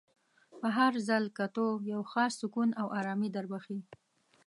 په 0.59 0.67
هر 0.77 0.93
ځل 1.09 1.23
کتو 1.37 1.67
یو 1.93 2.01
خاص 2.11 2.31
سکون 2.41 2.69
او 2.81 2.87
ارامي 2.99 3.29
در 3.35 3.45
بخښي. 3.51 3.79